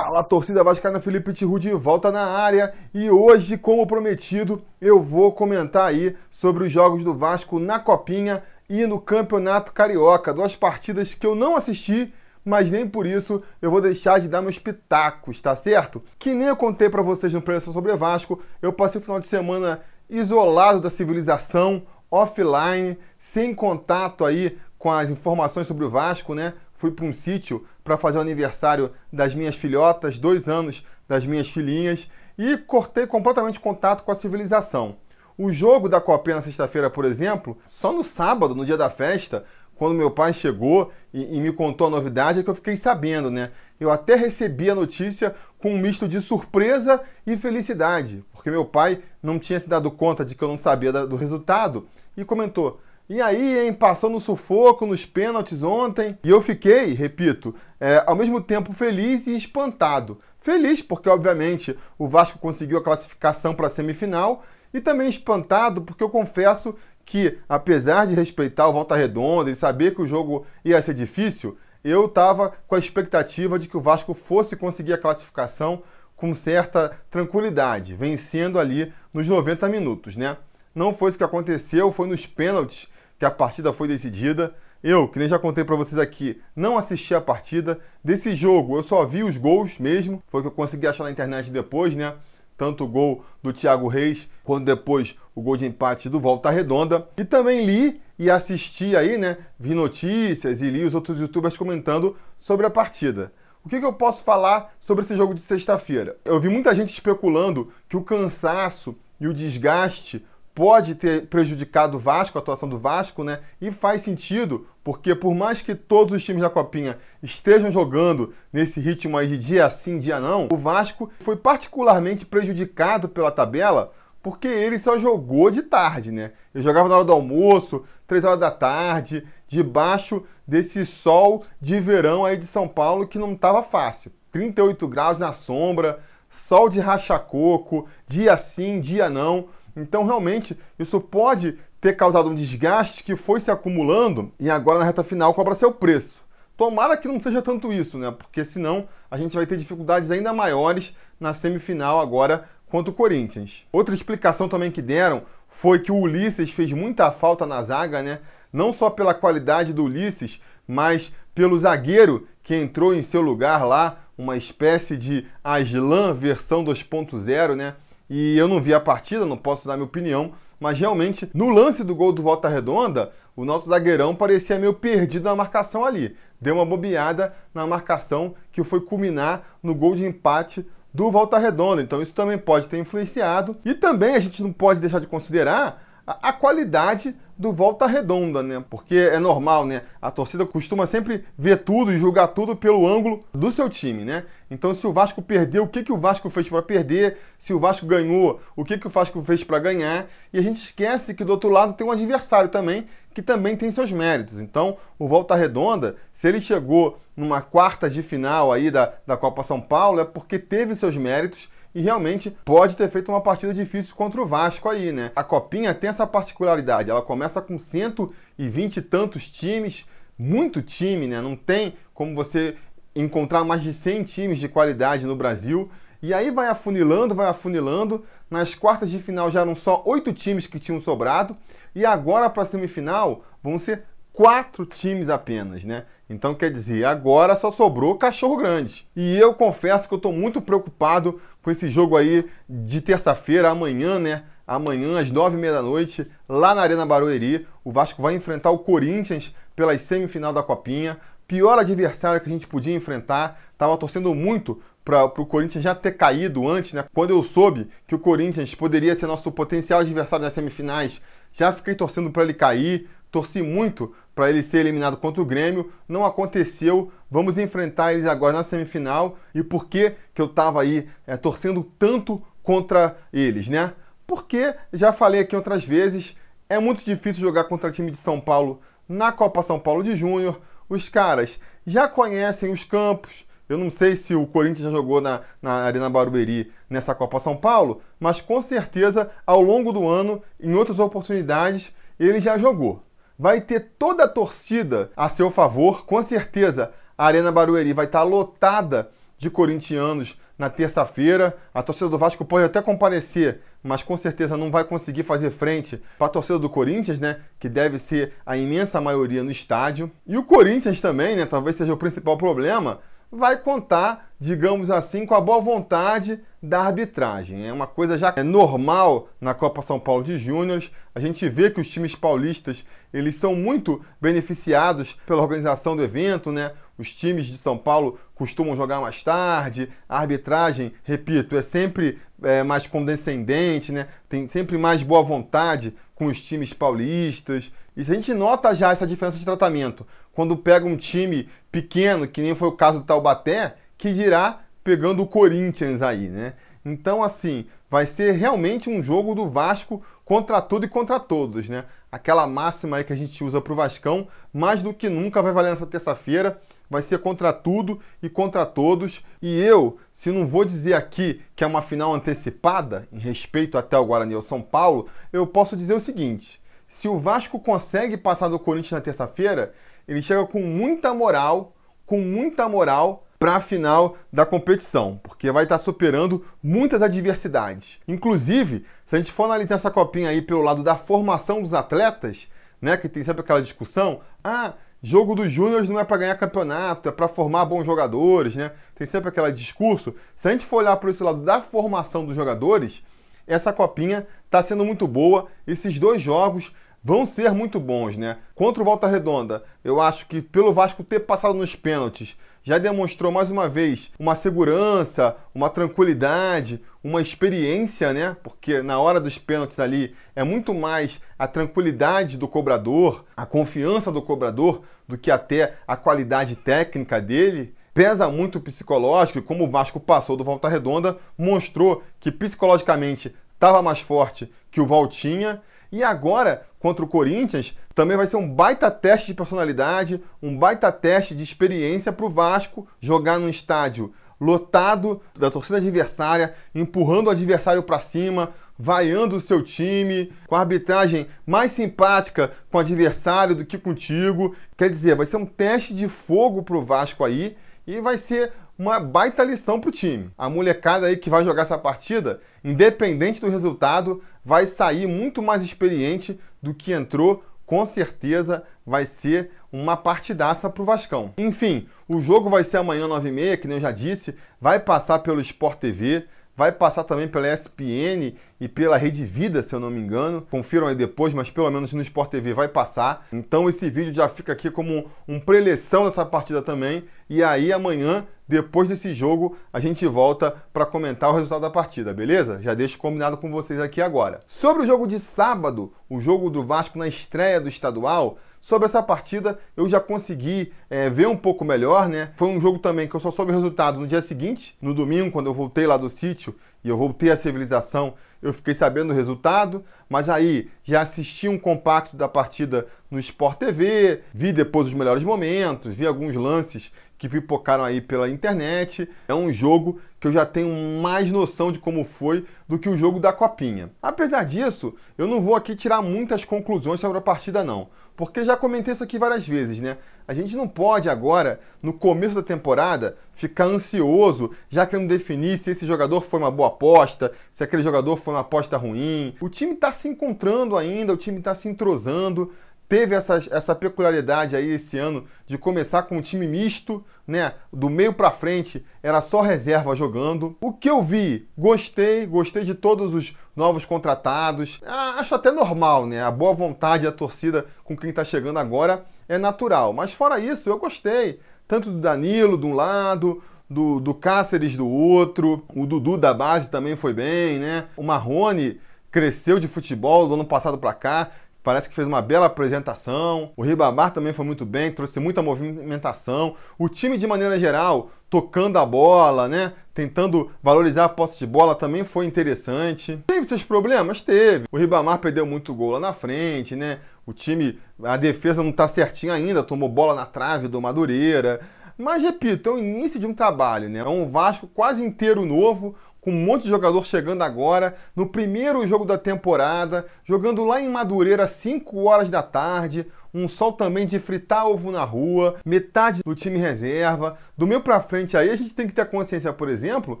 Fala, 0.16 0.24
torcida 0.24 0.64
vascaína 0.64 0.98
Felipe 0.98 1.34
Tiru 1.34 1.58
de 1.58 1.70
volta 1.72 2.10
na 2.10 2.24
área 2.24 2.72
e 2.94 3.10
hoje, 3.10 3.58
como 3.58 3.86
prometido, 3.86 4.62
eu 4.80 5.02
vou 5.02 5.30
comentar 5.30 5.88
aí 5.88 6.16
sobre 6.30 6.64
os 6.64 6.72
jogos 6.72 7.04
do 7.04 7.12
Vasco 7.12 7.58
na 7.58 7.78
Copinha 7.78 8.42
e 8.66 8.86
no 8.86 8.98
Campeonato 8.98 9.74
Carioca, 9.74 10.32
duas 10.32 10.56
partidas 10.56 11.14
que 11.14 11.26
eu 11.26 11.34
não 11.34 11.54
assisti, 11.54 12.14
mas 12.42 12.70
nem 12.70 12.88
por 12.88 13.04
isso 13.04 13.42
eu 13.60 13.70
vou 13.70 13.82
deixar 13.82 14.18
de 14.18 14.26
dar 14.26 14.40
meus 14.40 14.58
pitacos, 14.58 15.38
tá 15.42 15.54
certo? 15.54 16.02
Que 16.18 16.32
nem 16.32 16.48
eu 16.48 16.56
contei 16.56 16.88
para 16.88 17.02
vocês 17.02 17.34
no 17.34 17.42
Preleção 17.42 17.74
sobre 17.74 17.94
Vasco, 17.94 18.40
eu 18.62 18.72
passei 18.72 18.98
o 18.98 19.04
final 19.04 19.20
de 19.20 19.26
semana 19.26 19.82
isolado 20.08 20.80
da 20.80 20.88
civilização, 20.88 21.82
offline, 22.10 22.96
sem 23.18 23.54
contato 23.54 24.24
aí 24.24 24.56
com 24.78 24.90
as 24.90 25.10
informações 25.10 25.66
sobre 25.66 25.84
o 25.84 25.90
Vasco, 25.90 26.34
né? 26.34 26.54
Fui 26.76 26.90
para 26.90 27.04
um 27.04 27.12
sítio 27.12 27.66
para 27.82 27.96
fazer 27.96 28.18
o 28.18 28.20
aniversário 28.20 28.92
das 29.12 29.34
minhas 29.34 29.56
filhotas, 29.56 30.18
dois 30.18 30.48
anos 30.48 30.84
das 31.08 31.24
minhas 31.24 31.48
filhinhas, 31.48 32.10
e 32.36 32.56
cortei 32.56 33.06
completamente 33.06 33.60
contato 33.60 34.02
com 34.02 34.12
a 34.12 34.16
civilização. 34.16 34.96
O 35.38 35.52
jogo 35.52 35.88
da 35.88 36.00
Copinha 36.00 36.36
na 36.36 36.42
sexta-feira, 36.42 36.88
por 36.88 37.04
exemplo, 37.04 37.58
só 37.68 37.92
no 37.92 38.02
sábado, 38.02 38.54
no 38.54 38.64
dia 38.64 38.76
da 38.76 38.88
festa, 38.88 39.44
quando 39.76 39.94
meu 39.94 40.10
pai 40.10 40.32
chegou 40.32 40.90
e, 41.12 41.36
e, 41.36 41.40
me 41.40 41.52
contou 41.52 41.86
a 41.86 41.90
novidade, 41.90 42.40
é 42.40 42.42
que 42.42 42.48
eu 42.48 42.54
fiquei 42.54 42.76
sabendo, 42.76 43.30
né? 43.30 43.50
Eu 43.78 43.90
até 43.90 44.14
recebi 44.14 44.70
a 44.70 44.74
notícia 44.74 45.34
com 45.58 45.74
um 45.74 45.78
misto 45.78 46.08
de 46.08 46.20
surpresa 46.20 47.02
e 47.26 47.36
felicidade, 47.36 48.24
porque 48.32 48.50
meu 48.50 48.64
pai 48.64 49.02
não 49.22 49.38
tinha 49.38 49.60
se 49.60 49.68
dado 49.68 49.90
conta 49.90 50.24
de 50.24 50.34
que 50.34 50.42
eu 50.42 50.48
não 50.48 50.56
sabia 50.56 50.90
do 50.90 51.16
resultado 51.16 51.86
e 52.16 52.24
comentou: 52.24 52.80
e 53.08 53.20
aí, 53.20 53.66
hein, 53.66 53.72
passou 53.72 54.10
no 54.10 54.18
sufoco, 54.18 54.84
nos 54.84 55.06
pênaltis 55.06 55.62
ontem. 55.62 56.18
E 56.24 56.30
eu 56.30 56.42
fiquei, 56.42 56.92
repito, 56.92 57.54
é, 57.78 58.02
ao 58.04 58.16
mesmo 58.16 58.40
tempo 58.40 58.72
feliz 58.72 59.28
e 59.28 59.36
espantado. 59.36 60.20
Feliz 60.40 60.82
porque, 60.82 61.08
obviamente, 61.08 61.78
o 61.96 62.08
Vasco 62.08 62.38
conseguiu 62.38 62.78
a 62.78 62.82
classificação 62.82 63.54
para 63.54 63.68
a 63.68 63.70
semifinal. 63.70 64.44
E 64.74 64.80
também 64.80 65.08
espantado 65.08 65.82
porque 65.82 66.02
eu 66.02 66.10
confesso 66.10 66.74
que, 67.04 67.38
apesar 67.48 68.06
de 68.08 68.14
respeitar 68.14 68.68
o 68.68 68.72
Volta 68.72 68.96
Redonda 68.96 69.50
e 69.50 69.54
saber 69.54 69.94
que 69.94 70.02
o 70.02 70.06
jogo 70.06 70.44
ia 70.64 70.82
ser 70.82 70.92
difícil, 70.92 71.56
eu 71.84 72.06
estava 72.06 72.54
com 72.66 72.74
a 72.74 72.78
expectativa 72.78 73.56
de 73.56 73.68
que 73.68 73.76
o 73.76 73.80
Vasco 73.80 74.12
fosse 74.14 74.56
conseguir 74.56 74.92
a 74.92 74.98
classificação 74.98 75.84
com 76.16 76.34
certa 76.34 76.98
tranquilidade, 77.08 77.94
vencendo 77.94 78.58
ali 78.58 78.92
nos 79.14 79.28
90 79.28 79.68
minutos, 79.68 80.16
né? 80.16 80.36
Não 80.74 80.92
foi 80.92 81.10
isso 81.10 81.18
que 81.18 81.24
aconteceu, 81.24 81.92
foi 81.92 82.08
nos 82.08 82.26
pênaltis 82.26 82.88
que 83.18 83.24
a 83.24 83.30
partida 83.30 83.72
foi 83.72 83.88
decidida. 83.88 84.54
Eu, 84.82 85.08
que 85.08 85.18
nem 85.18 85.26
já 85.26 85.38
contei 85.38 85.64
para 85.64 85.74
vocês 85.74 85.98
aqui, 85.98 86.40
não 86.54 86.78
assisti 86.78 87.14
a 87.14 87.20
partida. 87.20 87.80
Desse 88.04 88.34
jogo, 88.34 88.76
eu 88.76 88.82
só 88.82 89.04
vi 89.04 89.22
os 89.22 89.36
gols 89.36 89.78
mesmo. 89.78 90.22
Foi 90.28 90.40
o 90.40 90.44
que 90.44 90.48
eu 90.48 90.52
consegui 90.52 90.86
achar 90.86 91.04
na 91.04 91.10
internet 91.10 91.50
depois, 91.50 91.94
né? 91.94 92.14
Tanto 92.56 92.84
o 92.84 92.88
gol 92.88 93.24
do 93.42 93.52
Thiago 93.52 93.88
Reis, 93.88 94.30
quanto 94.44 94.64
depois 94.64 95.16
o 95.34 95.42
gol 95.42 95.56
de 95.56 95.66
empate 95.66 96.08
do 96.08 96.20
Volta 96.20 96.50
Redonda. 96.50 97.06
E 97.16 97.24
também 97.24 97.64
li 97.64 98.00
e 98.18 98.30
assisti 98.30 98.96
aí, 98.96 99.18
né? 99.18 99.38
Vi 99.58 99.74
notícias 99.74 100.62
e 100.62 100.70
li 100.70 100.84
os 100.84 100.94
outros 100.94 101.20
youtubers 101.20 101.56
comentando 101.56 102.16
sobre 102.38 102.66
a 102.66 102.70
partida. 102.70 103.32
O 103.64 103.68
que, 103.68 103.80
que 103.80 103.84
eu 103.84 103.92
posso 103.92 104.22
falar 104.22 104.72
sobre 104.80 105.04
esse 105.04 105.16
jogo 105.16 105.34
de 105.34 105.40
sexta-feira? 105.40 106.16
Eu 106.24 106.38
vi 106.38 106.48
muita 106.48 106.72
gente 106.74 106.92
especulando 106.92 107.72
que 107.88 107.96
o 107.96 108.02
cansaço 108.02 108.94
e 109.20 109.26
o 109.26 109.34
desgaste 109.34 110.24
pode 110.56 110.94
ter 110.94 111.26
prejudicado 111.26 111.98
o 111.98 112.00
Vasco, 112.00 112.38
a 112.38 112.40
atuação 112.40 112.66
do 112.66 112.78
Vasco, 112.78 113.22
né? 113.22 113.40
E 113.60 113.70
faz 113.70 114.00
sentido, 114.00 114.66
porque 114.82 115.14
por 115.14 115.34
mais 115.34 115.60
que 115.60 115.74
todos 115.74 116.14
os 116.14 116.24
times 116.24 116.40
da 116.40 116.48
Copinha 116.48 116.96
estejam 117.22 117.70
jogando 117.70 118.32
nesse 118.50 118.80
ritmo 118.80 119.18
aí 119.18 119.28
de 119.28 119.36
dia 119.36 119.68
sim, 119.68 119.98
dia 119.98 120.18
não, 120.18 120.48
o 120.50 120.56
Vasco 120.56 121.10
foi 121.20 121.36
particularmente 121.36 122.24
prejudicado 122.24 123.06
pela 123.06 123.30
tabela 123.30 123.92
porque 124.22 124.48
ele 124.48 124.78
só 124.78 124.98
jogou 124.98 125.50
de 125.50 125.62
tarde, 125.62 126.10
né? 126.10 126.32
Ele 126.54 126.64
jogava 126.64 126.88
na 126.88 126.96
hora 126.96 127.04
do 127.04 127.12
almoço, 127.12 127.84
três 128.06 128.24
horas 128.24 128.40
da 128.40 128.50
tarde, 128.50 129.26
debaixo 129.46 130.24
desse 130.48 130.86
sol 130.86 131.44
de 131.60 131.78
verão 131.78 132.24
aí 132.24 132.38
de 132.38 132.46
São 132.46 132.66
Paulo 132.66 133.06
que 133.06 133.18
não 133.18 133.34
estava 133.34 133.62
fácil. 133.62 134.10
38 134.32 134.88
graus 134.88 135.18
na 135.18 135.34
sombra, 135.34 136.00
sol 136.30 136.70
de 136.70 136.80
racha-coco, 136.80 137.86
dia 138.06 138.36
sim, 138.38 138.80
dia 138.80 139.10
não. 139.10 139.48
Então, 139.76 140.04
realmente, 140.04 140.58
isso 140.78 141.00
pode 141.00 141.58
ter 141.80 141.92
causado 141.94 142.30
um 142.30 142.34
desgaste 142.34 143.04
que 143.04 143.14
foi 143.14 143.40
se 143.40 143.50
acumulando 143.50 144.32
e 144.40 144.50
agora 144.50 144.78
na 144.78 144.84
reta 144.84 145.04
final 145.04 145.34
cobra 145.34 145.54
seu 145.54 145.70
preço. 145.70 146.24
Tomara 146.56 146.96
que 146.96 147.06
não 147.06 147.20
seja 147.20 147.42
tanto 147.42 147.70
isso, 147.70 147.98
né? 147.98 148.10
Porque 148.10 148.42
senão 148.42 148.88
a 149.10 149.18
gente 149.18 149.36
vai 149.36 149.44
ter 149.46 149.58
dificuldades 149.58 150.10
ainda 150.10 150.32
maiores 150.32 150.96
na 151.20 151.34
semifinal 151.34 152.00
agora 152.00 152.48
contra 152.66 152.90
o 152.90 152.94
Corinthians. 152.94 153.66
Outra 153.70 153.94
explicação 153.94 154.48
também 154.48 154.70
que 154.70 154.80
deram 154.80 155.22
foi 155.48 155.80
que 155.80 155.92
o 155.92 155.96
Ulisses 155.96 156.50
fez 156.50 156.72
muita 156.72 157.10
falta 157.10 157.44
na 157.44 157.62
zaga, 157.62 158.02
né? 158.02 158.20
Não 158.50 158.72
só 158.72 158.88
pela 158.88 159.12
qualidade 159.12 159.74
do 159.74 159.84
Ulisses, 159.84 160.40
mas 160.66 161.14
pelo 161.34 161.58
zagueiro 161.58 162.26
que 162.42 162.54
entrou 162.54 162.94
em 162.94 163.02
seu 163.02 163.20
lugar 163.20 163.66
lá, 163.66 164.00
uma 164.16 164.36
espécie 164.36 164.96
de 164.96 165.26
Aslan 165.44 166.14
versão 166.14 166.64
2.0, 166.64 167.54
né? 167.54 167.74
E 168.08 168.36
eu 168.38 168.46
não 168.48 168.60
vi 168.60 168.72
a 168.72 168.80
partida, 168.80 169.26
não 169.26 169.36
posso 169.36 169.66
dar 169.66 169.76
minha 169.76 169.86
opinião, 169.86 170.32
mas 170.58 170.78
realmente 170.78 171.28
no 171.34 171.50
lance 171.50 171.84
do 171.84 171.94
gol 171.94 172.12
do 172.12 172.22
Volta 172.22 172.48
Redonda, 172.48 173.12
o 173.34 173.44
nosso 173.44 173.68
zagueirão 173.68 174.14
parecia 174.14 174.58
meio 174.58 174.72
perdido 174.72 175.24
na 175.24 175.36
marcação 175.36 175.84
ali. 175.84 176.16
Deu 176.40 176.54
uma 176.54 176.64
bobeada 176.64 177.34
na 177.52 177.66
marcação 177.66 178.34
que 178.50 178.64
foi 178.64 178.80
culminar 178.80 179.58
no 179.62 179.74
gol 179.74 179.94
de 179.94 180.04
empate 180.04 180.66
do 180.92 181.10
Volta 181.10 181.38
Redonda. 181.38 181.82
Então 181.82 182.00
isso 182.00 182.14
também 182.14 182.38
pode 182.38 182.68
ter 182.68 182.78
influenciado. 182.78 183.56
E 183.64 183.74
também 183.74 184.14
a 184.14 184.18
gente 184.18 184.42
não 184.42 184.52
pode 184.52 184.80
deixar 184.80 185.00
de 185.00 185.06
considerar 185.06 185.82
a, 186.06 186.28
a 186.28 186.32
qualidade 186.32 187.14
do 187.36 187.52
Volta 187.52 187.86
Redonda, 187.86 188.42
né? 188.42 188.64
Porque 188.70 188.96
é 188.96 189.18
normal, 189.18 189.66
né? 189.66 189.82
A 190.00 190.10
torcida 190.10 190.46
costuma 190.46 190.86
sempre 190.86 191.24
ver 191.36 191.58
tudo 191.58 191.92
e 191.92 191.98
julgar 191.98 192.28
tudo 192.28 192.56
pelo 192.56 192.86
ângulo 192.86 193.24
do 193.34 193.50
seu 193.50 193.68
time, 193.68 194.04
né? 194.04 194.24
Então, 194.50 194.74
se 194.74 194.86
o 194.86 194.92
Vasco 194.92 195.20
perdeu, 195.20 195.64
o 195.64 195.68
que, 195.68 195.82
que 195.82 195.92
o 195.92 195.98
Vasco 195.98 196.30
fez 196.30 196.48
para 196.48 196.62
perder? 196.62 197.18
Se 197.38 197.52
o 197.52 197.58
Vasco 197.58 197.84
ganhou, 197.84 198.40
o 198.54 198.64
que, 198.64 198.78
que 198.78 198.86
o 198.86 198.90
Vasco 198.90 199.22
fez 199.24 199.42
para 199.42 199.58
ganhar? 199.58 200.06
E 200.32 200.38
a 200.38 200.42
gente 200.42 200.62
esquece 200.62 201.14
que 201.14 201.24
do 201.24 201.32
outro 201.32 201.50
lado 201.50 201.72
tem 201.72 201.86
um 201.86 201.90
adversário 201.90 202.48
também 202.48 202.86
que 203.16 203.22
também 203.22 203.56
tem 203.56 203.70
seus 203.70 203.90
méritos. 203.90 204.38
Então, 204.38 204.76
o 204.98 205.08
Volta 205.08 205.34
Redonda, 205.34 205.96
se 206.12 206.28
ele 206.28 206.38
chegou 206.38 207.00
numa 207.16 207.40
quarta 207.40 207.88
de 207.88 208.02
final 208.02 208.52
aí 208.52 208.70
da, 208.70 208.92
da 209.06 209.16
Copa 209.16 209.42
São 209.42 209.58
Paulo, 209.58 210.00
é 210.00 210.04
porque 210.04 210.38
teve 210.38 210.76
seus 210.76 210.98
méritos 210.98 211.48
e 211.74 211.80
realmente 211.80 212.30
pode 212.44 212.76
ter 212.76 212.90
feito 212.90 213.10
uma 213.10 213.22
partida 213.22 213.54
difícil 213.54 213.94
contra 213.94 214.20
o 214.20 214.26
Vasco 214.26 214.68
aí, 214.68 214.92
né? 214.92 215.12
A 215.16 215.24
Copinha 215.24 215.72
tem 215.72 215.88
essa 215.88 216.06
particularidade, 216.06 216.90
ela 216.90 217.00
começa 217.00 217.40
com 217.40 217.58
120 217.58 218.76
e 218.76 218.82
tantos 218.82 219.30
times, 219.30 219.86
muito 220.18 220.60
time, 220.60 221.06
né? 221.06 221.20
Não 221.22 221.34
tem 221.34 221.74
como 221.94 222.14
você 222.14 222.56
encontrar 222.96 223.44
mais 223.44 223.62
de 223.62 223.72
100 223.74 224.02
times 224.04 224.38
de 224.38 224.48
qualidade 224.48 225.06
no 225.06 225.14
Brasil. 225.14 225.70
E 226.02 226.14
aí 226.14 226.30
vai 226.30 226.48
afunilando, 226.48 227.14
vai 227.14 227.28
afunilando. 227.28 228.04
Nas 228.30 228.54
quartas 228.54 228.90
de 228.90 228.98
final 228.98 229.30
já 229.30 229.42
eram 229.42 229.54
só 229.54 229.82
oito 229.86 230.12
times 230.12 230.46
que 230.46 230.58
tinham 230.58 230.80
sobrado. 230.80 231.36
E 231.74 231.84
agora 231.84 232.30
para 232.30 232.42
a 232.42 232.46
semifinal 232.46 233.22
vão 233.42 233.58
ser 233.58 233.84
quatro 234.12 234.64
times 234.64 235.10
apenas, 235.10 235.62
né? 235.62 235.84
Então 236.08 236.34
quer 236.34 236.50
dizer, 236.50 236.84
agora 236.84 237.36
só 237.36 237.50
sobrou 237.50 237.98
cachorro 237.98 238.36
grande. 238.36 238.88
E 238.96 239.18
eu 239.18 239.34
confesso 239.34 239.86
que 239.86 239.92
eu 239.92 239.98
estou 239.98 240.12
muito 240.12 240.40
preocupado 240.40 241.20
com 241.42 241.50
esse 241.50 241.68
jogo 241.68 241.96
aí 241.96 242.24
de 242.48 242.80
terça-feira, 242.80 243.50
amanhã, 243.50 243.98
né? 243.98 244.24
Amanhã, 244.46 245.00
às 245.00 245.10
nove 245.10 245.36
e 245.36 245.40
meia 245.40 245.54
da 245.54 245.62
noite, 245.62 246.06
lá 246.28 246.54
na 246.54 246.62
Arena 246.62 246.86
Barueri, 246.86 247.46
o 247.64 247.72
Vasco 247.72 248.00
vai 248.00 248.14
enfrentar 248.14 248.50
o 248.50 248.60
Corinthians 248.60 249.34
pelas 249.56 249.80
semifinal 249.80 250.32
da 250.32 250.42
Copinha. 250.42 250.98
Pior 251.26 251.58
adversário 251.58 252.20
que 252.20 252.28
a 252.28 252.32
gente 252.32 252.46
podia 252.46 252.74
enfrentar. 252.74 253.40
Tava 253.58 253.76
torcendo 253.76 254.14
muito 254.14 254.60
para 254.84 255.04
o 255.04 255.26
Corinthians 255.26 255.64
já 255.64 255.74
ter 255.74 255.92
caído 255.92 256.46
antes, 256.46 256.72
né? 256.72 256.84
Quando 256.94 257.10
eu 257.10 257.22
soube 257.22 257.68
que 257.86 257.94
o 257.94 257.98
Corinthians 257.98 258.54
poderia 258.54 258.94
ser 258.94 259.06
nosso 259.06 259.32
potencial 259.32 259.80
adversário 259.80 260.24
nas 260.24 260.32
semifinais, 260.32 261.02
já 261.32 261.52
fiquei 261.52 261.74
torcendo 261.74 262.10
para 262.10 262.22
ele 262.22 262.34
cair. 262.34 262.88
Torci 263.10 263.40
muito 263.40 263.94
para 264.14 264.28
ele 264.28 264.42
ser 264.42 264.58
eliminado 264.58 264.96
contra 264.96 265.22
o 265.22 265.26
Grêmio. 265.26 265.72
Não 265.88 266.04
aconteceu. 266.04 266.92
Vamos 267.10 267.38
enfrentar 267.38 267.92
eles 267.92 268.06
agora 268.06 268.32
na 268.32 268.42
semifinal. 268.42 269.18
E 269.34 269.42
por 269.42 269.66
que, 269.66 269.94
que 270.14 270.20
eu 270.20 270.26
estava 270.26 270.62
aí 270.62 270.88
é, 271.06 271.16
torcendo 271.16 271.64
tanto 271.78 272.22
contra 272.42 272.96
eles, 273.12 273.48
né? 273.48 273.72
Porque, 274.06 274.54
já 274.72 274.92
falei 274.92 275.20
aqui 275.20 275.34
outras 275.34 275.64
vezes, 275.64 276.16
é 276.48 276.58
muito 276.58 276.84
difícil 276.84 277.20
jogar 277.20 277.44
contra 277.44 277.68
o 277.68 277.72
time 277.72 277.90
de 277.90 277.96
São 277.96 278.20
Paulo 278.20 278.60
na 278.88 279.10
Copa 279.10 279.42
São 279.42 279.58
Paulo 279.58 279.82
de 279.82 279.96
Júnior. 279.96 280.40
Os 280.68 280.88
caras 280.88 281.40
já 281.66 281.88
conhecem 281.88 282.50
os 282.50 282.64
campos. 282.64 283.24
Eu 283.48 283.56
não 283.56 283.70
sei 283.70 283.94
se 283.94 284.14
o 284.14 284.26
Corinthians 284.26 284.64
já 284.64 284.70
jogou 284.70 285.00
na, 285.00 285.20
na 285.40 285.52
Arena 285.62 285.88
Barueri 285.88 286.52
nessa 286.68 286.94
Copa 286.94 287.20
São 287.20 287.36
Paulo, 287.36 287.80
mas 288.00 288.20
com 288.20 288.42
certeza 288.42 289.10
ao 289.24 289.40
longo 289.40 289.72
do 289.72 289.86
ano, 289.86 290.22
em 290.40 290.54
outras 290.54 290.80
oportunidades, 290.80 291.72
ele 291.98 292.20
já 292.20 292.36
jogou. 292.36 292.82
Vai 293.18 293.40
ter 293.40 293.72
toda 293.78 294.04
a 294.04 294.08
torcida 294.08 294.90
a 294.96 295.08
seu 295.08 295.30
favor, 295.30 295.86
com 295.86 296.02
certeza 296.02 296.72
a 296.98 297.06
Arena 297.06 297.30
Barueri 297.30 297.72
vai 297.72 297.86
estar 297.86 298.02
lotada 298.02 298.90
de 299.18 299.30
corintianos 299.30 300.18
na 300.38 300.50
terça-feira. 300.50 301.36
A 301.52 301.62
torcida 301.62 301.88
do 301.88 301.98
Vasco 301.98 302.24
pode 302.24 302.44
até 302.44 302.60
comparecer, 302.60 303.40
mas 303.62 303.82
com 303.82 303.96
certeza 303.96 304.36
não 304.36 304.50
vai 304.50 304.64
conseguir 304.64 305.02
fazer 305.02 305.30
frente 305.30 305.82
para 305.98 306.06
a 306.06 306.10
torcida 306.10 306.38
do 306.38 306.48
Corinthians, 306.48 307.00
né? 307.00 307.20
Que 307.38 307.48
deve 307.48 307.78
ser 307.78 308.12
a 308.24 308.36
imensa 308.36 308.80
maioria 308.80 309.22
no 309.22 309.30
estádio. 309.30 309.90
E 310.06 310.16
o 310.16 310.24
Corinthians 310.24 310.80
também, 310.80 311.16
né? 311.16 311.26
Talvez 311.26 311.56
seja 311.56 311.72
o 311.72 311.76
principal 311.76 312.16
problema. 312.16 312.80
Vai 313.16 313.38
contar, 313.38 314.10
digamos 314.20 314.70
assim, 314.70 315.06
com 315.06 315.14
a 315.14 315.20
boa 315.22 315.40
vontade 315.40 316.20
da 316.42 316.60
arbitragem. 316.60 317.48
É 317.48 317.52
uma 317.52 317.66
coisa 317.66 317.96
já 317.96 318.12
normal 318.22 319.08
na 319.18 319.32
Copa 319.32 319.62
São 319.62 319.80
Paulo 319.80 320.04
de 320.04 320.18
Júniores. 320.18 320.70
A 320.94 321.00
gente 321.00 321.26
vê 321.26 321.48
que 321.48 321.58
os 321.58 321.66
times 321.66 321.94
paulistas 321.94 322.66
eles 322.92 323.16
são 323.16 323.34
muito 323.34 323.82
beneficiados 323.98 324.98
pela 325.06 325.22
organização 325.22 325.74
do 325.74 325.82
evento, 325.82 326.30
né? 326.30 326.52
Os 326.76 326.94
times 326.94 327.24
de 327.24 327.38
São 327.38 327.56
Paulo 327.56 327.98
costumam 328.14 328.54
jogar 328.54 328.82
mais 328.82 329.02
tarde, 329.02 329.70
a 329.88 329.98
arbitragem, 329.98 330.74
repito, 330.84 331.34
é 331.34 331.40
sempre 331.40 331.98
é, 332.22 332.42
mais 332.42 332.66
condescendente, 332.66 333.72
né? 333.72 333.88
tem 334.10 334.28
sempre 334.28 334.58
mais 334.58 334.82
boa 334.82 335.02
vontade 335.02 335.74
com 335.94 336.06
os 336.06 336.22
times 336.22 336.52
paulistas. 336.52 337.50
E 337.74 337.80
a 337.80 337.84
gente 337.84 338.12
nota 338.12 338.54
já 338.54 338.72
essa 338.72 338.86
diferença 338.86 339.18
de 339.18 339.24
tratamento 339.24 339.86
quando 340.16 340.34
pega 340.34 340.64
um 340.64 340.78
time 340.78 341.28
pequeno, 341.52 342.08
que 342.08 342.22
nem 342.22 342.34
foi 342.34 342.48
o 342.48 342.52
caso 342.52 342.80
do 342.80 342.86
Taubaté, 342.86 343.56
que 343.76 343.92
dirá 343.92 344.40
pegando 344.64 345.02
o 345.02 345.06
Corinthians 345.06 345.82
aí, 345.82 346.08
né? 346.08 346.32
Então, 346.64 347.02
assim, 347.02 347.44
vai 347.68 347.84
ser 347.84 348.12
realmente 348.12 348.70
um 348.70 348.82
jogo 348.82 349.14
do 349.14 349.28
Vasco 349.28 349.84
contra 350.06 350.40
tudo 350.40 350.64
e 350.64 350.68
contra 350.68 350.98
todos, 350.98 351.50
né? 351.50 351.66
Aquela 351.92 352.26
máxima 352.26 352.78
aí 352.78 352.84
que 352.84 352.94
a 352.94 352.96
gente 352.96 353.22
usa 353.22 353.42
para 353.42 353.52
o 353.52 353.56
Vascão, 353.56 354.08
mais 354.32 354.62
do 354.62 354.72
que 354.72 354.88
nunca 354.88 355.20
vai 355.20 355.34
valer 355.34 355.50
nessa 355.50 355.66
terça-feira 355.66 356.40
vai 356.68 356.80
ser 356.80 356.98
contra 356.98 357.30
tudo 357.30 357.78
e 358.02 358.08
contra 358.08 358.46
todos. 358.46 359.04
E 359.20 359.38
eu, 359.38 359.78
se 359.92 360.10
não 360.10 360.26
vou 360.26 360.46
dizer 360.46 360.72
aqui 360.72 361.20
que 361.36 361.44
é 361.44 361.46
uma 361.46 361.60
final 361.60 361.94
antecipada, 361.94 362.88
em 362.90 362.98
respeito 362.98 363.58
até 363.58 363.76
o 363.76 363.84
Guarani 363.84 364.14
ou 364.14 364.22
São 364.22 364.40
Paulo, 364.40 364.88
eu 365.12 365.26
posso 365.26 365.54
dizer 365.56 365.74
o 365.74 365.80
seguinte: 365.80 366.42
se 366.68 366.88
o 366.88 366.98
Vasco 366.98 367.38
consegue 367.38 367.96
passar 367.96 368.28
do 368.28 368.38
Corinthians 368.38 368.72
na 368.72 368.80
terça-feira, 368.80 369.54
ele 369.86 370.02
chega 370.02 370.26
com 370.26 370.40
muita 370.40 370.92
moral, 370.92 371.54
com 371.84 372.00
muita 372.00 372.48
moral 372.48 373.06
para 373.18 373.36
a 373.36 373.40
final 373.40 373.96
da 374.12 374.26
competição, 374.26 375.00
porque 375.02 375.30
vai 375.30 375.44
estar 375.44 375.58
tá 375.58 375.64
superando 375.64 376.24
muitas 376.42 376.82
adversidades. 376.82 377.80
Inclusive, 377.88 378.64
se 378.84 378.94
a 378.94 378.98
gente 378.98 379.12
for 379.12 379.24
analisar 379.24 379.54
essa 379.54 379.70
copinha 379.70 380.10
aí 380.10 380.20
pelo 380.20 380.42
lado 380.42 380.62
da 380.62 380.76
formação 380.76 381.40
dos 381.40 381.54
atletas, 381.54 382.28
né, 382.60 382.76
que 382.76 382.88
tem 382.88 383.02
sempre 383.02 383.22
aquela 383.22 383.40
discussão, 383.40 384.00
ah, 384.22 384.54
Jogo 384.82 385.14
dos 385.14 385.32
júniores 385.32 385.68
não 385.68 385.80
é 385.80 385.84
para 385.84 385.96
ganhar 385.96 386.14
campeonato, 386.16 386.88
é 386.88 386.92
para 386.92 387.08
formar 387.08 387.44
bons 387.46 387.64
jogadores, 387.64 388.36
né? 388.36 388.52
Tem 388.74 388.86
sempre 388.86 389.08
aquele 389.08 389.32
discurso. 389.32 389.94
Se 390.14 390.28
a 390.28 390.30
gente 390.30 390.44
for 390.44 390.58
olhar 390.58 390.76
por 390.76 390.90
esse 390.90 391.02
lado 391.02 391.24
da 391.24 391.40
formação 391.40 392.04
dos 392.04 392.14
jogadores, 392.14 392.84
essa 393.26 393.52
copinha 393.52 394.06
está 394.26 394.40
sendo 394.42 394.64
muito 394.64 394.86
boa. 394.86 395.26
Esses 395.44 395.78
dois 395.78 396.00
jogos 396.00 396.52
vão 396.86 397.04
ser 397.04 397.32
muito 397.32 397.58
bons, 397.58 397.96
né? 397.96 398.18
Contra 398.32 398.62
o 398.62 398.64
Volta 398.64 398.86
Redonda, 398.86 399.42
eu 399.64 399.80
acho 399.80 400.06
que 400.06 400.22
pelo 400.22 400.52
Vasco 400.52 400.84
ter 400.84 401.00
passado 401.00 401.34
nos 401.34 401.56
pênaltis, 401.56 402.16
já 402.44 402.58
demonstrou 402.58 403.10
mais 403.10 403.28
uma 403.28 403.48
vez 403.48 403.90
uma 403.98 404.14
segurança, 404.14 405.16
uma 405.34 405.50
tranquilidade, 405.50 406.62
uma 406.84 407.02
experiência, 407.02 407.92
né? 407.92 408.16
Porque 408.22 408.62
na 408.62 408.78
hora 408.78 409.00
dos 409.00 409.18
pênaltis 409.18 409.58
ali 409.58 409.96
é 410.14 410.22
muito 410.22 410.54
mais 410.54 411.02
a 411.18 411.26
tranquilidade 411.26 412.16
do 412.16 412.28
cobrador, 412.28 413.04
a 413.16 413.26
confiança 413.26 413.90
do 413.90 414.00
cobrador, 414.00 414.62
do 414.86 414.96
que 414.96 415.10
até 415.10 415.54
a 415.66 415.76
qualidade 415.76 416.36
técnica 416.36 417.00
dele. 417.00 417.52
Pesa 417.74 418.08
muito 418.08 418.38
o 418.38 418.40
psicológico, 418.40 419.18
e 419.18 419.22
como 419.22 419.42
o 419.42 419.50
Vasco 419.50 419.80
passou 419.80 420.16
do 420.16 420.22
Volta 420.22 420.48
Redonda, 420.48 420.98
mostrou 421.18 421.82
que 421.98 422.12
psicologicamente 422.12 423.12
estava 423.34 423.60
mais 423.60 423.80
forte 423.80 424.32
que 424.52 424.60
o 424.60 424.66
Valtinha. 424.66 425.42
E 425.72 425.82
agora, 425.82 426.46
contra 426.66 426.84
o 426.84 426.88
Corinthians, 426.88 427.56
também 427.76 427.96
vai 427.96 428.08
ser 428.08 428.16
um 428.16 428.28
baita 428.28 428.68
teste 428.72 429.06
de 429.06 429.14
personalidade, 429.14 430.02
um 430.20 430.36
baita 430.36 430.72
teste 430.72 431.14
de 431.14 431.22
experiência 431.22 431.92
para 431.92 432.04
o 432.04 432.10
Vasco 432.10 432.66
jogar 432.80 433.20
num 433.20 433.28
estádio 433.28 433.92
lotado 434.20 435.00
da 435.16 435.30
torcida 435.30 435.58
adversária, 435.58 436.34
empurrando 436.52 437.06
o 437.06 437.10
adversário 437.10 437.62
para 437.62 437.78
cima, 437.78 438.30
vaiando 438.58 439.14
o 439.14 439.20
seu 439.20 439.44
time, 439.44 440.12
com 440.26 440.34
a 440.34 440.40
arbitragem 440.40 441.06
mais 441.24 441.52
simpática 441.52 442.32
com 442.50 442.58
o 442.58 442.60
adversário 442.60 443.36
do 443.36 443.46
que 443.46 443.58
contigo. 443.58 444.34
Quer 444.56 444.68
dizer, 444.68 444.96
vai 444.96 445.06
ser 445.06 445.18
um 445.18 445.26
teste 445.26 445.72
de 445.72 445.86
fogo 445.86 446.42
para 446.42 446.56
o 446.56 446.64
Vasco 446.64 447.04
aí 447.04 447.36
e 447.64 447.80
vai 447.80 447.96
ser 447.96 448.32
uma 448.58 448.80
baita 448.80 449.22
lição 449.22 449.60
para 449.60 449.68
o 449.68 449.72
time. 449.72 450.10
A 450.16 450.28
molecada 450.28 450.86
aí 450.86 450.96
que 450.96 451.10
vai 451.10 451.22
jogar 451.22 451.42
essa 451.42 451.58
partida, 451.58 452.20
independente 452.42 453.20
do 453.20 453.28
resultado, 453.28 454.02
vai 454.26 454.44
sair 454.44 454.88
muito 454.88 455.22
mais 455.22 455.40
experiente 455.40 456.18
do 456.42 456.52
que 456.52 456.72
entrou. 456.72 457.22
Com 457.46 457.64
certeza 457.64 458.42
vai 458.66 458.84
ser 458.84 459.30
uma 459.52 459.76
partidaça 459.76 460.50
para 460.50 460.62
o 460.64 460.66
Vascão. 460.66 461.14
Enfim, 461.16 461.68
o 461.86 462.00
jogo 462.00 462.28
vai 462.28 462.42
ser 462.42 462.56
amanhã 462.56 462.88
9h30, 462.88 463.36
que 463.36 463.46
nem 463.46 463.58
eu 463.58 463.60
já 463.60 463.70
disse, 463.70 464.16
vai 464.40 464.58
passar 464.58 464.98
pelo 464.98 465.20
Sport 465.20 465.60
TV 465.60 466.06
vai 466.36 466.52
passar 466.52 466.84
também 466.84 467.08
pela 467.08 467.32
ESPN 467.32 468.14
e 468.38 468.46
pela 468.46 468.76
Rede 468.76 469.04
Vida, 469.04 469.42
se 469.42 469.54
eu 469.54 469.58
não 469.58 469.70
me 469.70 469.80
engano. 469.80 470.26
Confiram 470.30 470.66
aí 470.66 470.74
depois, 470.74 471.14
mas 471.14 471.30
pelo 471.30 471.50
menos 471.50 471.72
no 471.72 471.80
Sport 471.80 472.10
TV 472.10 472.34
vai 472.34 472.46
passar. 472.46 473.06
Então 473.12 473.48
esse 473.48 473.70
vídeo 473.70 473.94
já 473.94 474.08
fica 474.08 474.32
aqui 474.32 474.50
como 474.50 474.90
um 475.08 475.18
preleção 475.18 475.84
dessa 475.84 476.04
partida 476.04 476.42
também. 476.42 476.84
E 477.08 477.22
aí 477.22 477.52
amanhã, 477.52 478.06
depois 478.28 478.68
desse 478.68 478.92
jogo, 478.92 479.36
a 479.50 479.58
gente 479.58 479.86
volta 479.86 480.34
para 480.52 480.66
comentar 480.66 481.10
o 481.10 481.14
resultado 481.14 481.40
da 481.40 481.50
partida, 481.50 481.94
beleza? 481.94 482.40
Já 482.42 482.52
deixo 482.52 482.76
combinado 482.76 483.16
com 483.16 483.30
vocês 483.30 483.58
aqui 483.58 483.80
agora. 483.80 484.20
Sobre 484.26 484.64
o 484.64 484.66
jogo 484.66 484.86
de 484.86 485.00
sábado, 485.00 485.72
o 485.88 486.00
jogo 486.00 486.28
do 486.28 486.44
Vasco 486.44 486.78
na 486.78 486.86
estreia 486.86 487.40
do 487.40 487.48
estadual, 487.48 488.18
Sobre 488.46 488.66
essa 488.66 488.80
partida, 488.80 489.40
eu 489.56 489.68
já 489.68 489.80
consegui 489.80 490.52
é, 490.70 490.88
ver 490.88 491.08
um 491.08 491.16
pouco 491.16 491.44
melhor, 491.44 491.88
né? 491.88 492.12
Foi 492.14 492.28
um 492.28 492.40
jogo 492.40 492.60
também 492.60 492.86
que 492.86 492.94
eu 492.94 493.00
só 493.00 493.10
soube 493.10 493.32
o 493.32 493.34
resultado 493.34 493.80
no 493.80 493.88
dia 493.88 494.00
seguinte, 494.00 494.56
no 494.62 494.72
domingo, 494.72 495.10
quando 495.10 495.26
eu 495.26 495.34
voltei 495.34 495.66
lá 495.66 495.76
do 495.76 495.88
sítio 495.88 496.32
e 496.62 496.68
eu 496.68 496.76
voltei 496.78 497.10
à 497.10 497.16
civilização, 497.16 497.94
eu 498.22 498.32
fiquei 498.32 498.54
sabendo 498.54 498.92
o 498.92 498.94
resultado, 498.94 499.64
mas 499.88 500.08
aí 500.08 500.48
já 500.62 500.82
assisti 500.82 501.28
um 501.28 501.36
compacto 501.36 501.96
da 501.96 502.06
partida 502.06 502.68
no 502.88 503.00
Sport 503.00 503.36
TV, 503.36 504.02
vi 504.14 504.32
depois 504.32 504.68
os 504.68 504.74
melhores 504.74 505.02
momentos, 505.02 505.74
vi 505.74 505.84
alguns 505.84 506.14
lances 506.14 506.70
que 506.98 507.08
pipocaram 507.08 507.64
aí 507.64 507.80
pela 507.80 508.08
internet. 508.08 508.88
É 509.08 509.14
um 509.14 509.32
jogo 509.32 509.80
que 510.06 510.08
eu 510.08 510.12
já 510.12 510.24
tenho 510.24 510.80
mais 510.80 511.10
noção 511.10 511.50
de 511.50 511.58
como 511.58 511.84
foi 511.84 512.24
do 512.48 512.60
que 512.60 512.68
o 512.68 512.76
jogo 512.76 513.00
da 513.00 513.12
Copinha. 513.12 513.72
Apesar 513.82 514.24
disso, 514.24 514.72
eu 514.96 515.08
não 515.08 515.20
vou 515.20 515.34
aqui 515.34 515.56
tirar 515.56 515.82
muitas 515.82 516.24
conclusões 516.24 516.78
sobre 516.78 516.98
a 516.98 517.00
partida 517.00 517.42
não 517.42 517.68
porque 517.96 518.24
já 518.24 518.36
comentei 518.36 518.74
isso 518.74 518.84
aqui 518.84 518.98
várias 518.98 519.26
vezes, 519.26 519.58
né? 519.58 519.78
A 520.06 520.14
gente 520.14 520.36
não 520.36 520.46
pode 520.46 520.88
agora, 520.88 521.40
no 521.60 521.72
começo 521.72 522.14
da 522.14 522.22
temporada, 522.22 522.96
ficar 523.12 523.46
ansioso, 523.46 524.30
já 524.48 524.64
querendo 524.66 524.86
definir 524.86 525.38
se 525.38 525.50
esse 525.50 525.66
jogador 525.66 526.02
foi 526.02 526.20
uma 526.20 526.30
boa 526.30 526.48
aposta, 526.48 527.12
se 527.32 527.42
aquele 527.42 527.62
jogador 527.62 527.96
foi 527.96 528.14
uma 528.14 528.20
aposta 528.20 528.56
ruim. 528.56 529.16
O 529.20 529.28
time 529.28 529.54
está 529.54 529.72
se 529.72 529.88
encontrando 529.88 530.56
ainda, 530.56 530.92
o 530.92 530.96
time 530.96 531.18
está 531.18 531.34
se 531.34 531.48
entrosando 531.48 532.32
teve 532.68 532.94
essa, 532.94 533.22
essa 533.30 533.54
peculiaridade 533.54 534.36
aí 534.36 534.50
esse 534.50 534.78
ano 534.78 535.04
de 535.26 535.38
começar 535.38 535.84
com 535.84 535.96
um 535.96 536.02
time 536.02 536.26
misto, 536.26 536.84
né? 537.06 537.34
Do 537.52 537.70
meio 537.70 537.92
para 537.92 538.10
frente 538.10 538.64
era 538.82 539.00
só 539.00 539.20
reserva 539.20 539.76
jogando. 539.76 540.36
O 540.40 540.52
que 540.52 540.68
eu 540.68 540.82
vi, 540.82 541.28
gostei, 541.36 542.06
gostei 542.06 542.44
de 542.44 542.54
todos 542.54 542.94
os 542.94 543.16
novos 543.34 543.64
contratados. 543.64 544.60
Acho 544.98 545.14
até 545.14 545.30
normal, 545.30 545.86
né? 545.86 546.02
A 546.02 546.10
boa 546.10 546.34
vontade 546.34 546.84
da 546.84 546.92
torcida 546.92 547.46
com 547.64 547.76
quem 547.76 547.92
tá 547.92 548.04
chegando 548.04 548.38
agora 548.38 548.84
é 549.08 549.18
natural. 549.18 549.72
Mas 549.72 549.92
fora 549.92 550.18
isso, 550.18 550.48
eu 550.48 550.58
gostei. 550.58 551.20
Tanto 551.46 551.70
do 551.70 551.78
Danilo 551.78 552.36
de 552.36 552.46
um 552.46 552.54
lado, 552.54 553.22
do, 553.48 553.78
do 553.78 553.94
Cáceres 553.94 554.56
do 554.56 554.68
outro, 554.68 555.44
o 555.54 555.66
Dudu 555.66 555.96
da 555.96 556.12
base 556.12 556.50
também 556.50 556.74
foi 556.74 556.92
bem, 556.92 557.38
né? 557.38 557.66
O 557.76 557.82
Marrone 557.82 558.60
cresceu 558.90 559.38
de 559.38 559.46
futebol 559.46 560.08
do 560.08 560.14
ano 560.14 560.24
passado 560.24 560.58
para 560.58 560.72
cá 560.72 561.10
parece 561.46 561.68
que 561.68 561.76
fez 561.76 561.86
uma 561.86 562.02
bela 562.02 562.26
apresentação. 562.26 563.30
O 563.36 563.42
Ribamar 563.44 563.92
também 563.92 564.12
foi 564.12 564.24
muito 564.24 564.44
bem, 564.44 564.72
trouxe 564.72 564.98
muita 564.98 565.22
movimentação. 565.22 566.34
O 566.58 566.68
time, 566.68 566.98
de 566.98 567.06
maneira 567.06 567.38
geral, 567.38 567.92
tocando 568.10 568.58
a 568.58 568.66
bola, 568.66 569.28
né? 569.28 569.52
Tentando 569.72 570.32
valorizar 570.42 570.86
a 570.86 570.88
posse 570.88 571.20
de 571.20 571.24
bola 571.24 571.54
também 571.54 571.84
foi 571.84 572.04
interessante. 572.04 572.98
Teve 573.06 573.28
seus 573.28 573.44
problemas? 573.44 574.00
Teve. 574.00 574.46
O 574.50 574.58
Ribamar 574.58 574.98
perdeu 574.98 575.24
muito 575.24 575.54
gol 575.54 575.70
lá 575.70 575.78
na 575.78 575.92
frente, 575.92 576.56
né? 576.56 576.80
O 577.06 577.12
time, 577.12 577.60
a 577.80 577.96
defesa 577.96 578.42
não 578.42 578.50
está 578.50 578.66
certinha 578.66 579.12
ainda, 579.12 579.40
tomou 579.40 579.68
bola 579.68 579.94
na 579.94 580.04
trave 580.04 580.48
do 580.48 580.60
Madureira. 580.60 581.42
Mas 581.78 582.02
repito, 582.02 582.48
é 582.48 582.52
o 582.54 582.58
início 582.58 582.98
de 582.98 583.06
um 583.06 583.14
trabalho, 583.14 583.68
né? 583.68 583.78
É 583.78 583.88
um 583.88 584.08
Vasco 584.08 584.48
quase 584.48 584.82
inteiro 584.82 585.24
novo, 585.24 585.76
com 586.06 586.12
um 586.12 586.24
monte 586.24 586.44
de 586.44 586.50
jogador 586.50 586.86
chegando 586.86 587.22
agora, 587.22 587.74
no 587.96 588.06
primeiro 588.06 588.64
jogo 588.64 588.84
da 588.84 588.96
temporada, 588.96 589.86
jogando 590.04 590.44
lá 590.44 590.60
em 590.60 590.68
Madureira 590.68 591.26
5 591.26 591.82
horas 591.82 592.08
da 592.08 592.22
tarde, 592.22 592.86
um 593.12 593.26
sol 593.26 593.52
também 593.54 593.84
de 593.84 593.98
fritar 593.98 594.46
ovo 594.46 594.70
na 594.70 594.84
rua, 594.84 595.34
metade 595.44 596.04
do 596.04 596.14
time 596.14 596.38
reserva. 596.38 597.18
Do 597.36 597.44
meio 597.44 597.60
para 597.60 597.80
frente 597.80 598.16
aí, 598.16 598.30
a 598.30 598.36
gente 598.36 598.54
tem 598.54 598.68
que 598.68 598.72
ter 598.72 598.88
consciência, 598.88 599.32
por 599.32 599.48
exemplo, 599.48 600.00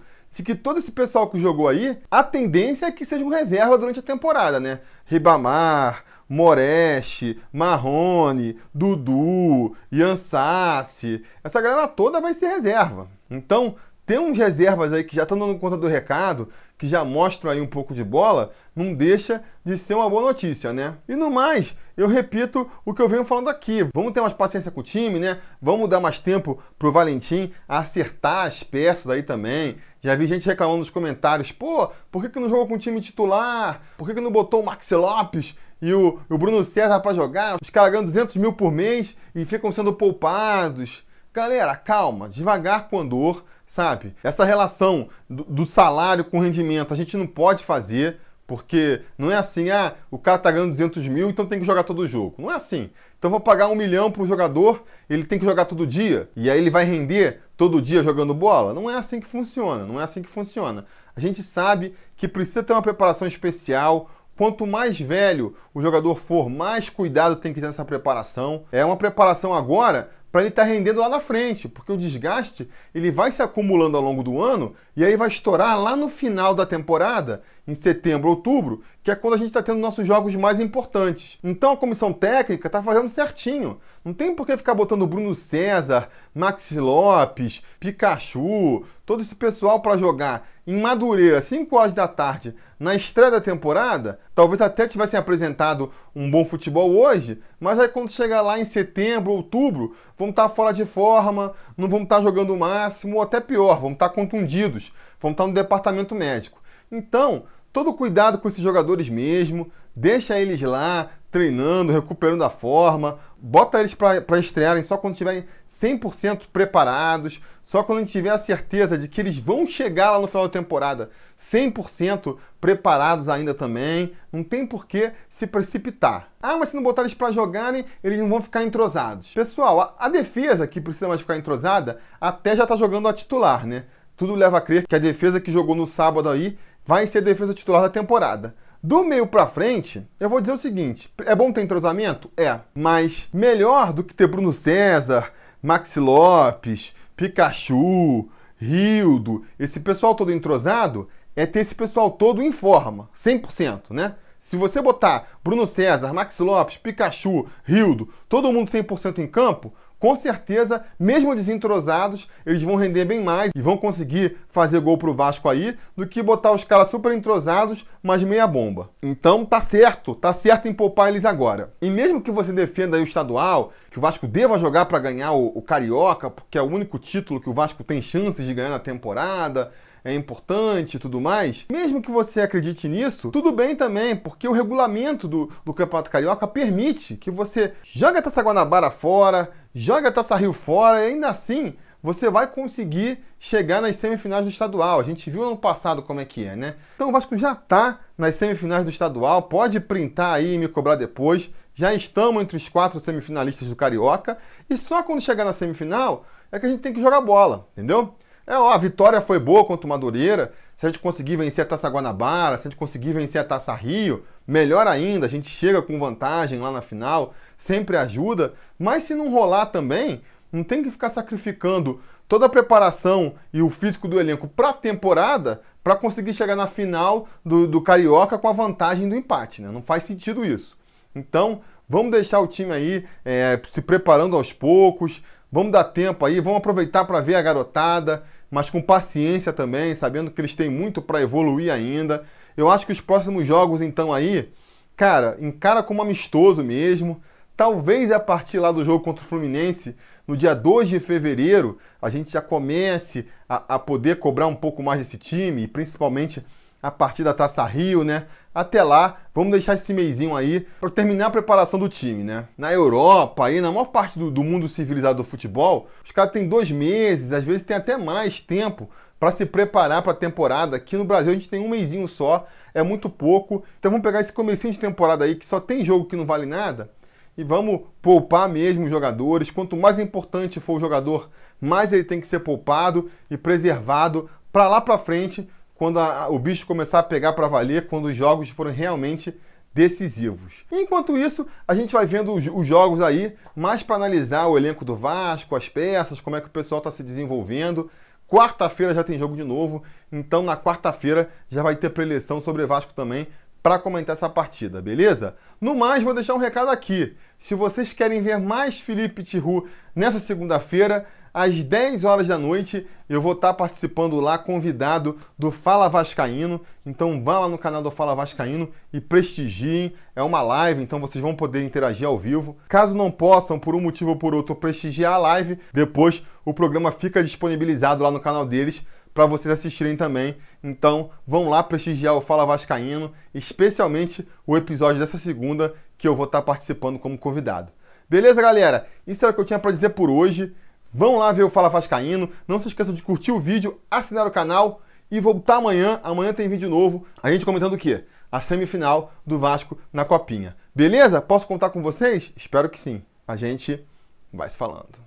de 0.30 0.44
que 0.44 0.54
todo 0.54 0.78
esse 0.78 0.92
pessoal 0.92 1.28
que 1.28 1.40
jogou 1.40 1.66
aí, 1.66 1.98
a 2.08 2.22
tendência 2.22 2.86
é 2.86 2.92
que 2.92 3.04
seja 3.04 3.24
um 3.24 3.28
reserva 3.28 3.76
durante 3.76 3.98
a 3.98 4.02
temporada, 4.02 4.60
né? 4.60 4.82
Ribamar, 5.06 6.04
Moreste, 6.28 7.42
Marrone, 7.52 8.60
Dudu, 8.72 9.74
Yansassi, 9.92 11.24
essa 11.42 11.60
galera 11.60 11.88
toda 11.88 12.20
vai 12.20 12.32
ser 12.32 12.46
reserva. 12.46 13.08
Então, 13.28 13.74
tem 14.06 14.20
uns 14.20 14.38
reservas 14.38 14.92
aí 14.92 15.02
que 15.02 15.16
já 15.16 15.24
estão 15.24 15.36
dando 15.36 15.58
conta 15.58 15.76
do 15.76 15.88
recado, 15.88 16.48
que 16.78 16.86
já 16.86 17.04
mostram 17.04 17.50
aí 17.50 17.60
um 17.60 17.66
pouco 17.66 17.92
de 17.92 18.04
bola, 18.04 18.52
não 18.74 18.94
deixa 18.94 19.42
de 19.64 19.76
ser 19.76 19.94
uma 19.94 20.08
boa 20.08 20.22
notícia, 20.22 20.72
né? 20.72 20.94
E 21.08 21.16
no 21.16 21.28
mais, 21.28 21.76
eu 21.96 22.06
repito 22.06 22.70
o 22.84 22.94
que 22.94 23.02
eu 23.02 23.08
venho 23.08 23.24
falando 23.24 23.48
aqui. 23.48 23.84
Vamos 23.92 24.12
ter 24.12 24.20
mais 24.20 24.32
paciência 24.32 24.70
com 24.70 24.80
o 24.80 24.84
time, 24.84 25.18
né? 25.18 25.40
Vamos 25.60 25.90
dar 25.90 25.98
mais 25.98 26.20
tempo 26.20 26.62
pro 26.78 26.92
Valentim 26.92 27.52
acertar 27.66 28.46
as 28.46 28.62
peças 28.62 29.10
aí 29.10 29.24
também. 29.24 29.76
Já 30.00 30.14
vi 30.14 30.28
gente 30.28 30.46
reclamando 30.46 30.78
nos 30.78 30.90
comentários, 30.90 31.50
pô, 31.50 31.90
por 32.08 32.22
que, 32.22 32.28
que 32.28 32.38
não 32.38 32.48
jogou 32.48 32.68
com 32.68 32.74
o 32.74 32.78
time 32.78 33.00
titular? 33.00 33.82
Por 33.98 34.06
que, 34.06 34.14
que 34.14 34.20
não 34.20 34.30
botou 34.30 34.62
o 34.62 34.64
Maxi 34.64 34.94
Lopes 34.94 35.56
e 35.82 35.92
o, 35.92 36.20
o 36.30 36.38
Bruno 36.38 36.62
César 36.62 37.00
para 37.00 37.12
jogar? 37.12 37.56
Os 37.60 37.70
caras 37.70 37.90
ganham 37.90 38.04
200 38.04 38.36
mil 38.36 38.52
por 38.52 38.70
mês 38.70 39.16
e 39.34 39.44
ficam 39.44 39.72
sendo 39.72 39.92
poupados. 39.92 41.04
Galera, 41.34 41.74
calma, 41.74 42.28
devagar 42.28 42.88
com 42.88 42.96
o 42.96 43.00
andor 43.00 43.44
sabe? 43.76 44.14
Essa 44.24 44.42
relação 44.42 45.10
do, 45.28 45.44
do, 45.44 45.66
salário 45.66 46.24
com 46.24 46.40
rendimento 46.40 46.94
a 46.94 46.96
gente 46.96 47.14
não 47.14 47.26
pode 47.26 47.62
fazer, 47.62 48.16
porque 48.46 49.02
não 49.18 49.30
é 49.30 49.36
assim, 49.36 49.68
ah, 49.68 49.92
o 50.10 50.16
cara 50.16 50.38
tá 50.38 50.50
ganhando 50.50 50.70
200 50.70 51.06
mil, 51.08 51.28
então 51.28 51.44
tem 51.44 51.60
que 51.60 51.66
jogar 51.66 51.84
todo 51.84 52.06
jogo. 52.06 52.36
Não 52.38 52.50
é 52.50 52.54
assim. 52.54 52.88
Então 53.18 53.30
vou 53.30 53.38
pagar 53.38 53.68
um 53.68 53.74
milhão 53.74 54.10
para 54.10 54.22
o 54.22 54.26
jogador, 54.26 54.82
ele 55.10 55.24
tem 55.24 55.38
que 55.38 55.44
jogar 55.44 55.66
todo 55.66 55.86
dia, 55.86 56.30
e 56.34 56.48
aí 56.48 56.58
ele 56.58 56.70
vai 56.70 56.84
render 56.84 57.42
todo 57.54 57.82
dia 57.82 58.02
jogando 58.02 58.32
bola? 58.32 58.72
Não 58.72 58.90
é 58.90 58.96
assim 58.96 59.20
que 59.20 59.26
funciona, 59.26 59.84
não 59.84 60.00
é 60.00 60.04
assim 60.04 60.22
que 60.22 60.28
funciona. 60.30 60.86
A 61.14 61.20
gente 61.20 61.42
sabe 61.42 61.94
que 62.16 62.26
precisa 62.26 62.62
ter 62.62 62.72
uma 62.72 62.82
preparação 62.82 63.28
especial, 63.28 64.10
Quanto 64.36 64.66
mais 64.66 65.00
velho 65.00 65.56
o 65.72 65.80
jogador 65.80 66.14
for, 66.16 66.50
mais 66.50 66.90
cuidado 66.90 67.36
tem 67.36 67.54
que 67.54 67.60
ter 67.60 67.66
nessa 67.68 67.86
preparação. 67.86 68.64
É 68.70 68.84
uma 68.84 68.96
preparação 68.96 69.54
agora 69.54 70.10
para 70.36 70.42
ele 70.42 70.50
estar 70.50 70.64
tá 70.64 70.68
rendendo 70.68 71.00
lá 71.00 71.08
na 71.08 71.18
frente, 71.18 71.66
porque 71.66 71.90
o 71.90 71.96
desgaste 71.96 72.68
ele 72.94 73.10
vai 73.10 73.32
se 73.32 73.40
acumulando 73.40 73.96
ao 73.96 74.02
longo 74.02 74.22
do 74.22 74.38
ano 74.38 74.74
e 74.94 75.02
aí 75.02 75.16
vai 75.16 75.28
estourar 75.28 75.80
lá 75.80 75.96
no 75.96 76.10
final 76.10 76.54
da 76.54 76.66
temporada, 76.66 77.42
em 77.66 77.74
setembro, 77.74 78.28
outubro, 78.28 78.82
que 79.02 79.10
é 79.10 79.14
quando 79.14 79.32
a 79.32 79.36
gente 79.38 79.46
está 79.46 79.62
tendo 79.62 79.80
nossos 79.80 80.06
jogos 80.06 80.36
mais 80.36 80.60
importantes. 80.60 81.38
Então 81.42 81.72
a 81.72 81.76
comissão 81.78 82.12
técnica 82.12 82.68
está 82.68 82.82
fazendo 82.82 83.08
certinho. 83.08 83.80
Não 84.04 84.12
tem 84.12 84.34
por 84.34 84.46
que 84.46 84.58
ficar 84.58 84.74
botando 84.74 85.06
Bruno 85.06 85.34
César, 85.34 86.10
Maxi 86.34 86.78
Lopes, 86.78 87.64
Pikachu, 87.80 88.84
todo 89.06 89.22
esse 89.22 89.34
pessoal 89.34 89.80
para 89.80 89.96
jogar 89.96 90.46
em 90.66 90.80
Madureira, 90.80 91.40
5 91.40 91.76
horas 91.76 91.92
da 91.92 92.08
tarde, 92.08 92.54
na 92.78 92.94
estreia 92.94 93.30
da 93.30 93.40
temporada, 93.40 94.18
talvez 94.34 94.60
até 94.60 94.88
tivessem 94.88 95.18
apresentado 95.18 95.92
um 96.14 96.28
bom 96.28 96.44
futebol 96.44 96.90
hoje, 96.90 97.40
mas 97.60 97.78
aí 97.78 97.88
quando 97.88 98.10
chegar 98.10 98.42
lá 98.42 98.58
em 98.58 98.64
setembro, 98.64 99.30
outubro, 99.30 99.94
vão 100.18 100.30
estar 100.30 100.48
tá 100.48 100.48
fora 100.48 100.72
de 100.72 100.84
forma, 100.84 101.54
não 101.76 101.88
vão 101.88 102.02
estar 102.02 102.16
tá 102.16 102.22
jogando 102.22 102.52
o 102.52 102.58
máximo, 102.58 103.16
ou 103.16 103.22
até 103.22 103.40
pior, 103.40 103.80
vão 103.80 103.92
estar 103.92 104.08
tá 104.08 104.14
contundidos, 104.14 104.92
vão 105.20 105.30
estar 105.30 105.46
no 105.46 105.54
departamento 105.54 106.14
médico. 106.14 106.60
Então, 106.90 107.44
todo 107.72 107.94
cuidado 107.94 108.38
com 108.38 108.48
esses 108.48 108.62
jogadores 108.62 109.08
mesmo, 109.08 109.70
deixa 109.94 110.38
eles 110.38 110.60
lá 110.60 111.10
treinando, 111.30 111.92
recuperando 111.92 112.42
a 112.42 112.50
forma, 112.50 113.18
bota 113.38 113.78
eles 113.80 113.94
para 113.94 114.38
estrearem 114.38 114.82
só 114.82 114.96
quando 114.96 115.14
estiverem 115.14 115.44
100% 115.70 116.42
preparados, 116.52 117.40
só 117.64 117.82
quando 117.82 117.98
a 117.98 118.00
gente 118.02 118.12
tiver 118.12 118.30
a 118.30 118.38
certeza 118.38 118.96
de 118.96 119.08
que 119.08 119.20
eles 119.20 119.38
vão 119.38 119.66
chegar 119.66 120.12
lá 120.12 120.20
no 120.20 120.26
final 120.26 120.46
da 120.46 120.52
temporada 120.52 121.10
100% 121.38 122.36
preparados 122.60 123.28
ainda 123.28 123.52
também, 123.54 124.12
não 124.32 124.42
tem 124.42 124.66
por 124.66 124.86
que 124.86 125.12
se 125.28 125.46
precipitar. 125.46 126.30
Ah, 126.42 126.56
mas 126.56 126.70
se 126.70 126.76
não 126.76 126.82
botar 126.82 127.02
eles 127.02 127.14
para 127.14 127.32
jogarem, 127.32 127.84
eles 128.02 128.18
não 128.18 128.28
vão 128.28 128.40
ficar 128.40 128.62
entrosados. 128.64 129.32
Pessoal, 129.32 129.80
a, 129.80 129.94
a 129.98 130.08
defesa 130.08 130.66
que 130.66 130.80
precisa 130.80 131.08
mais 131.08 131.20
ficar 131.20 131.36
entrosada 131.36 131.98
até 132.20 132.56
já 132.56 132.62
está 132.62 132.76
jogando 132.76 133.08
a 133.08 133.12
titular, 133.12 133.66
né? 133.66 133.84
Tudo 134.16 134.34
leva 134.34 134.58
a 134.58 134.60
crer 134.60 134.86
que 134.86 134.94
a 134.94 134.98
defesa 134.98 135.40
que 135.40 135.52
jogou 135.52 135.74
no 135.74 135.86
sábado 135.86 136.28
aí 136.28 136.58
vai 136.84 137.06
ser 137.06 137.18
a 137.18 137.22
defesa 137.22 137.52
titular 137.52 137.82
da 137.82 137.90
temporada. 137.90 138.54
Do 138.86 139.02
meio 139.02 139.26
para 139.26 139.48
frente, 139.48 140.06
eu 140.20 140.30
vou 140.30 140.40
dizer 140.40 140.52
o 140.52 140.56
seguinte: 140.56 141.12
é 141.24 141.34
bom 141.34 141.50
ter 141.50 141.60
entrosamento? 141.60 142.30
É, 142.36 142.60
mas 142.72 143.28
melhor 143.34 143.92
do 143.92 144.04
que 144.04 144.14
ter 144.14 144.28
Bruno 144.28 144.52
César, 144.52 145.32
Maxi 145.60 145.98
Lopes, 145.98 146.94
Pikachu, 147.16 148.28
Rildo, 148.56 149.44
esse 149.58 149.80
pessoal 149.80 150.14
todo 150.14 150.30
entrosado, 150.30 151.08
é 151.34 151.44
ter 151.44 151.62
esse 151.62 151.74
pessoal 151.74 152.12
todo 152.12 152.40
em 152.40 152.52
forma, 152.52 153.10
100%, 153.12 153.90
né? 153.90 154.14
Se 154.38 154.56
você 154.56 154.80
botar 154.80 155.30
Bruno 155.42 155.66
César, 155.66 156.12
Max 156.12 156.38
Lopes, 156.38 156.76
Pikachu, 156.76 157.48
Rildo, 157.64 158.08
todo 158.28 158.52
mundo 158.52 158.70
100% 158.70 159.18
em 159.18 159.26
campo, 159.26 159.74
com 159.98 160.14
certeza, 160.14 160.84
mesmo 160.98 161.34
desentrosados, 161.34 162.28
eles 162.44 162.62
vão 162.62 162.76
render 162.76 163.04
bem 163.04 163.22
mais 163.22 163.50
e 163.54 163.60
vão 163.60 163.76
conseguir 163.76 164.36
fazer 164.48 164.80
gol 164.80 164.98
pro 164.98 165.14
Vasco 165.14 165.48
aí 165.48 165.76
do 165.96 166.06
que 166.06 166.22
botar 166.22 166.52
os 166.52 166.64
caras 166.64 166.90
super 166.90 167.12
entrosados, 167.12 167.86
mas 168.02 168.22
meia 168.22 168.46
bomba. 168.46 168.90
Então 169.02 169.44
tá 169.44 169.60
certo, 169.60 170.14
tá 170.14 170.32
certo 170.32 170.68
em 170.68 170.74
poupar 170.74 171.08
eles 171.08 171.24
agora. 171.24 171.72
E 171.80 171.88
mesmo 171.88 172.20
que 172.20 172.30
você 172.30 172.52
defenda 172.52 172.96
aí 172.96 173.02
o 173.02 173.06
estadual, 173.06 173.72
que 173.90 173.98
o 173.98 174.00
Vasco 174.00 174.26
deva 174.26 174.58
jogar 174.58 174.84
para 174.86 174.98
ganhar 174.98 175.32
o, 175.32 175.46
o 175.54 175.62
Carioca, 175.62 176.28
porque 176.28 176.58
é 176.58 176.62
o 176.62 176.66
único 176.66 176.98
título 176.98 177.40
que 177.40 177.48
o 177.48 177.54
Vasco 177.54 177.82
tem 177.82 178.02
chances 178.02 178.46
de 178.46 178.52
ganhar 178.52 178.70
na 178.70 178.78
temporada, 178.78 179.72
é 180.06 180.14
importante 180.14 180.96
e 180.96 181.00
tudo 181.00 181.20
mais, 181.20 181.66
mesmo 181.68 182.00
que 182.00 182.12
você 182.12 182.40
acredite 182.40 182.88
nisso, 182.88 183.30
tudo 183.32 183.50
bem 183.50 183.74
também, 183.74 184.14
porque 184.14 184.46
o 184.46 184.52
regulamento 184.52 185.26
do, 185.26 185.50
do 185.64 185.74
Campeonato 185.74 186.10
Carioca 186.10 186.46
permite 186.46 187.16
que 187.16 187.28
você 187.28 187.74
jogue 187.82 188.18
a 188.18 188.22
Taça 188.22 188.40
Guanabara 188.40 188.88
fora, 188.88 189.50
jogue 189.74 190.06
a 190.06 190.12
Taça 190.12 190.36
Rio 190.36 190.52
fora 190.52 191.02
e 191.02 191.08
ainda 191.08 191.28
assim 191.28 191.74
você 192.00 192.30
vai 192.30 192.46
conseguir 192.46 193.18
chegar 193.40 193.82
nas 193.82 193.96
semifinais 193.96 194.44
do 194.44 194.50
estadual. 194.50 195.00
A 195.00 195.02
gente 195.02 195.28
viu 195.28 195.42
ano 195.42 195.56
passado 195.56 196.02
como 196.04 196.20
é 196.20 196.24
que 196.24 196.44
é, 196.44 196.54
né? 196.54 196.76
Então 196.94 197.08
o 197.08 197.12
Vasco 197.12 197.36
já 197.36 197.50
está 197.50 197.98
nas 198.16 198.36
semifinais 198.36 198.84
do 198.84 198.90
estadual, 198.90 199.42
pode 199.42 199.80
printar 199.80 200.34
aí 200.34 200.54
e 200.54 200.58
me 200.58 200.68
cobrar 200.68 200.94
depois. 200.94 201.52
Já 201.74 201.92
estamos 201.92 202.40
entre 202.40 202.56
os 202.56 202.68
quatro 202.68 203.00
semifinalistas 203.00 203.66
do 203.68 203.74
Carioca 203.74 204.38
e 204.70 204.76
só 204.76 205.02
quando 205.02 205.20
chegar 205.20 205.44
na 205.44 205.52
semifinal 205.52 206.24
é 206.52 206.60
que 206.60 206.66
a 206.66 206.68
gente 206.68 206.80
tem 206.80 206.92
que 206.92 207.00
jogar 207.00 207.20
bola, 207.20 207.66
entendeu? 207.72 208.14
É, 208.46 208.56
ó, 208.56 208.70
a 208.70 208.78
vitória 208.78 209.20
foi 209.20 209.38
boa 209.38 209.64
contra 209.64 209.86
o 209.86 209.88
Madureira. 209.88 210.52
Se 210.76 210.86
a 210.86 210.88
gente 210.88 211.00
conseguir 211.00 211.36
vencer 211.36 211.64
a 211.64 211.68
Taça 211.68 211.88
Guanabara, 211.88 212.58
se 212.58 212.68
a 212.68 212.70
gente 212.70 212.78
conseguir 212.78 213.12
vencer 213.12 213.40
a 213.40 213.44
Taça 213.44 213.74
Rio, 213.74 214.24
melhor 214.46 214.86
ainda, 214.86 215.26
a 215.26 215.28
gente 215.28 215.48
chega 215.48 215.82
com 215.82 215.98
vantagem 215.98 216.60
lá 216.60 216.70
na 216.70 216.80
final. 216.80 217.34
sempre 217.56 217.96
ajuda, 217.96 218.54
mas 218.78 219.04
se 219.04 219.14
não 219.14 219.32
rolar 219.32 219.66
também, 219.66 220.20
não 220.52 220.62
tem 220.62 220.82
que 220.82 220.90
ficar 220.90 221.10
sacrificando 221.10 222.00
toda 222.28 222.46
a 222.46 222.48
preparação 222.48 223.34
e 223.52 223.62
o 223.62 223.70
físico 223.70 224.06
do 224.06 224.20
elenco 224.20 224.46
para 224.46 224.70
a 224.70 224.74
temporada 224.74 225.62
para 225.82 225.96
conseguir 225.96 226.34
chegar 226.34 226.56
na 226.56 226.66
final 226.66 227.28
do, 227.44 227.66
do 227.66 227.80
Carioca 227.80 228.38
com 228.38 228.48
a 228.48 228.52
vantagem 228.52 229.08
do 229.08 229.16
empate. 229.16 229.62
Né? 229.62 229.70
Não 229.70 229.82
faz 229.82 230.04
sentido 230.04 230.44
isso. 230.44 230.76
Então, 231.14 231.60
vamos 231.88 232.12
deixar 232.12 232.40
o 232.40 232.46
time 232.46 232.72
aí 232.72 233.06
é, 233.24 233.60
se 233.70 233.80
preparando 233.80 234.36
aos 234.36 234.52
poucos, 234.52 235.22
vamos 235.50 235.72
dar 235.72 235.84
tempo 235.84 236.24
aí, 236.24 236.40
vamos 236.40 236.58
aproveitar 236.58 237.04
para 237.04 237.20
ver 237.20 237.36
a 237.36 237.42
garotada, 237.42 238.24
mas 238.50 238.70
com 238.70 238.80
paciência 238.80 239.52
também, 239.52 239.94
sabendo 239.94 240.30
que 240.30 240.40
eles 240.40 240.54
têm 240.54 240.70
muito 240.70 241.02
para 241.02 241.20
evoluir 241.20 241.72
ainda. 241.72 242.24
Eu 242.56 242.70
acho 242.70 242.86
que 242.86 242.92
os 242.92 243.00
próximos 243.00 243.46
jogos, 243.46 243.82
então, 243.82 244.12
aí, 244.12 244.50
cara, 244.96 245.36
encara 245.40 245.82
como 245.82 246.02
amistoso 246.02 246.62
mesmo. 246.62 247.20
Talvez 247.56 248.12
a 248.12 248.20
partir 248.20 248.58
lá 248.58 248.70
do 248.70 248.84
jogo 248.84 249.02
contra 249.02 249.24
o 249.24 249.26
Fluminense, 249.26 249.96
no 250.26 250.36
dia 250.36 250.54
2 250.54 250.88
de 250.88 251.00
fevereiro, 251.00 251.78
a 252.00 252.10
gente 252.10 252.32
já 252.32 252.40
comece 252.40 253.26
a, 253.48 253.76
a 253.76 253.78
poder 253.78 254.18
cobrar 254.18 254.46
um 254.46 254.54
pouco 254.54 254.82
mais 254.82 254.98
desse 254.98 255.16
time, 255.16 255.66
principalmente 255.66 256.44
a 256.86 256.90
partir 256.90 257.24
da 257.24 257.34
Taça 257.34 257.64
Rio, 257.64 258.04
né? 258.04 258.26
Até 258.54 258.82
lá, 258.82 259.16
vamos 259.34 259.50
deixar 259.50 259.74
esse 259.74 259.92
mêsinho 259.92 260.36
aí 260.36 260.66
para 260.80 260.88
terminar 260.88 261.26
a 261.26 261.30
preparação 261.30 261.80
do 261.80 261.88
time, 261.88 262.22
né? 262.22 262.46
Na 262.56 262.72
Europa, 262.72 263.44
aí, 263.44 263.60
na 263.60 263.72
maior 263.72 263.86
parte 263.86 264.18
do, 264.18 264.30
do 264.30 264.44
mundo 264.44 264.68
civilizado 264.68 265.18
do 265.18 265.24
futebol, 265.24 265.88
os 266.04 266.12
caras 266.12 266.32
têm 266.32 266.48
dois 266.48 266.70
meses, 266.70 267.32
às 267.32 267.42
vezes 267.42 267.64
tem 267.64 267.76
até 267.76 267.96
mais 267.96 268.40
tempo 268.40 268.88
para 269.18 269.32
se 269.32 269.44
preparar 269.44 270.00
para 270.00 270.12
a 270.12 270.16
temporada. 270.16 270.76
Aqui 270.76 270.96
no 270.96 271.04
Brasil 271.04 271.32
a 271.32 271.34
gente 271.34 271.48
tem 271.48 271.60
um 271.60 271.68
mêsinho 271.68 272.06
só, 272.06 272.46
é 272.72 272.84
muito 272.84 273.10
pouco. 273.10 273.64
Então 273.80 273.90
vamos 273.90 274.04
pegar 274.04 274.20
esse 274.20 274.32
comecinho 274.32 274.72
de 274.72 274.78
temporada 274.78 275.24
aí 275.24 275.34
que 275.34 275.44
só 275.44 275.58
tem 275.58 275.84
jogo 275.84 276.06
que 276.06 276.16
não 276.16 276.24
vale 276.24 276.46
nada 276.46 276.90
e 277.36 277.42
vamos 277.42 277.80
poupar 278.00 278.48
mesmo 278.48 278.84
os 278.84 278.90
jogadores. 278.90 279.50
Quanto 279.50 279.76
mais 279.76 279.98
importante 279.98 280.60
for 280.60 280.76
o 280.76 280.80
jogador, 280.80 281.28
mais 281.60 281.92
ele 281.92 282.04
tem 282.04 282.20
que 282.20 282.26
ser 282.28 282.40
poupado 282.40 283.10
e 283.28 283.36
preservado 283.36 284.30
para 284.52 284.68
lá 284.68 284.80
para 284.80 284.96
frente, 284.96 285.46
quando 285.76 285.98
a, 285.98 286.28
o 286.28 286.38
bicho 286.38 286.66
começar 286.66 287.00
a 287.00 287.02
pegar 287.02 287.32
para 287.32 287.48
valer, 287.48 287.86
quando 287.86 288.06
os 288.06 288.16
jogos 288.16 288.48
forem 288.48 288.72
realmente 288.72 289.34
decisivos. 289.74 290.64
Enquanto 290.72 291.18
isso, 291.18 291.46
a 291.68 291.74
gente 291.74 291.92
vai 291.92 292.06
vendo 292.06 292.32
os, 292.32 292.46
os 292.46 292.66
jogos 292.66 293.00
aí, 293.02 293.36
mais 293.54 293.82
para 293.82 293.96
analisar 293.96 294.46
o 294.46 294.56
elenco 294.56 294.84
do 294.84 294.96
Vasco, 294.96 295.54
as 295.54 295.68
peças, 295.68 296.20
como 296.20 296.36
é 296.36 296.40
que 296.40 296.48
o 296.48 296.50
pessoal 296.50 296.78
está 296.78 296.90
se 296.90 297.02
desenvolvendo. 297.02 297.90
Quarta-feira 298.26 298.94
já 298.94 299.04
tem 299.04 299.18
jogo 299.18 299.36
de 299.36 299.44
novo, 299.44 299.82
então 300.10 300.42
na 300.42 300.56
quarta-feira 300.56 301.28
já 301.50 301.62
vai 301.62 301.76
ter 301.76 301.90
preleção 301.90 302.40
sobre 302.40 302.66
Vasco 302.66 302.94
também 302.94 303.28
para 303.62 303.78
comentar 303.78 304.14
essa 304.14 304.28
partida, 304.28 304.80
beleza? 304.80 305.36
No 305.60 305.74
mais, 305.74 306.02
vou 306.02 306.14
deixar 306.14 306.34
um 306.34 306.38
recado 306.38 306.70
aqui. 306.70 307.16
Se 307.38 307.54
vocês 307.54 307.92
querem 307.92 308.22
ver 308.22 308.38
mais 308.38 308.80
Felipe 308.80 309.22
Tiru 309.22 309.68
nessa 309.94 310.20
segunda-feira, 310.20 311.04
às 311.34 311.52
10 311.52 312.02
horas 312.04 312.28
da 312.28 312.38
noite, 312.38 312.86
eu 313.08 313.20
vou 313.20 313.32
estar 313.32 313.54
participando 313.54 314.18
lá, 314.20 314.36
convidado 314.36 315.18
do 315.38 315.50
Fala 315.50 315.88
Vascaíno. 315.88 316.60
Então 316.84 317.22
vá 317.22 317.38
lá 317.40 317.48
no 317.48 317.58
canal 317.58 317.82
do 317.82 317.90
Fala 317.90 318.14
Vascaíno 318.14 318.70
e 318.92 319.00
prestigiem. 319.00 319.92
É 320.14 320.22
uma 320.22 320.42
live, 320.42 320.82
então 320.82 321.00
vocês 321.00 321.22
vão 321.22 321.34
poder 321.34 321.64
interagir 321.64 322.06
ao 322.06 322.18
vivo. 322.18 322.56
Caso 322.68 322.96
não 322.96 323.10
possam, 323.10 323.58
por 323.58 323.74
um 323.74 323.80
motivo 323.80 324.10
ou 324.10 324.16
por 324.16 324.34
outro, 324.34 324.54
prestigiar 324.54 325.14
a 325.14 325.18
live, 325.18 325.58
depois 325.72 326.24
o 326.44 326.52
programa 326.52 326.90
fica 326.90 327.22
disponibilizado 327.22 328.02
lá 328.02 328.10
no 328.10 328.20
canal 328.20 328.44
deles 328.44 328.84
para 329.16 329.24
vocês 329.24 329.50
assistirem 329.50 329.96
também. 329.96 330.36
Então, 330.62 331.10
vão 331.26 331.48
lá 331.48 331.62
prestigiar 331.62 332.14
o 332.14 332.20
Fala 332.20 332.44
Vascaíno, 332.44 333.12
especialmente 333.32 334.28
o 334.46 334.56
episódio 334.56 335.00
dessa 335.00 335.16
segunda 335.16 335.74
que 335.96 336.06
eu 336.06 336.14
vou 336.14 336.26
estar 336.26 336.42
participando 336.42 336.98
como 336.98 337.16
convidado. 337.16 337.72
Beleza, 338.08 338.42
galera? 338.42 338.86
Isso 339.06 339.24
era 339.24 339.32
o 339.32 339.34
que 339.34 339.40
eu 339.40 339.44
tinha 339.44 339.58
para 339.58 339.72
dizer 339.72 339.88
por 339.90 340.10
hoje. 340.10 340.54
Vão 340.96 341.18
lá 341.18 341.30
ver 341.30 341.42
o 341.42 341.50
Fala 341.50 341.68
Vascaíno. 341.68 342.30
Não 342.48 342.58
se 342.58 342.68
esqueçam 342.68 342.94
de 342.94 343.02
curtir 343.02 343.30
o 343.30 343.38
vídeo, 343.38 343.78
assinar 343.90 344.26
o 344.26 344.30
canal 344.30 344.80
e 345.10 345.20
voltar 345.20 345.56
amanhã. 345.56 346.00
Amanhã 346.02 346.32
tem 346.32 346.48
vídeo 346.48 346.70
novo. 346.70 347.06
A 347.22 347.30
gente 347.30 347.44
comentando 347.44 347.74
o 347.74 347.78
quê? 347.78 348.04
A 348.32 348.40
semifinal 348.40 349.12
do 349.26 349.38
Vasco 349.38 349.76
na 349.92 350.06
Copinha. 350.06 350.56
Beleza? 350.74 351.20
Posso 351.20 351.46
contar 351.46 351.68
com 351.68 351.82
vocês? 351.82 352.32
Espero 352.34 352.70
que 352.70 352.78
sim. 352.78 353.02
A 353.28 353.36
gente 353.36 353.84
vai 354.32 354.48
se 354.48 354.56
falando. 354.56 355.05